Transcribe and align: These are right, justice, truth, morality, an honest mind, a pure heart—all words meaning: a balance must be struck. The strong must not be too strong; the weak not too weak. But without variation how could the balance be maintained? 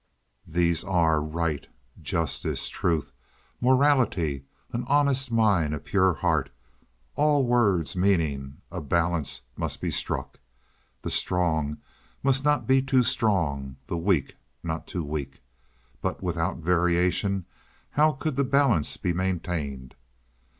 These 0.47 0.83
are 0.83 1.21
right, 1.21 1.67
justice, 2.01 2.69
truth, 2.69 3.11
morality, 3.61 4.45
an 4.73 4.83
honest 4.87 5.31
mind, 5.31 5.75
a 5.75 5.79
pure 5.79 6.15
heart—all 6.15 7.45
words 7.45 7.95
meaning: 7.95 8.57
a 8.71 8.81
balance 8.81 9.43
must 9.55 9.79
be 9.79 9.91
struck. 9.91 10.39
The 11.03 11.11
strong 11.11 11.77
must 12.23 12.43
not 12.43 12.65
be 12.65 12.81
too 12.81 13.03
strong; 13.03 13.75
the 13.85 13.95
weak 13.99 14.35
not 14.63 14.87
too 14.87 15.03
weak. 15.03 15.43
But 16.01 16.23
without 16.23 16.57
variation 16.57 17.45
how 17.91 18.13
could 18.13 18.37
the 18.37 18.43
balance 18.43 18.97
be 18.97 19.13
maintained? 19.13 19.93